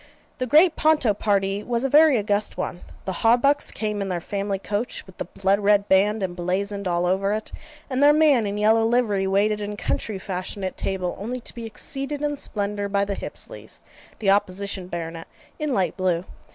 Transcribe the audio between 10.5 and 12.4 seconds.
at table, only to be exceeded in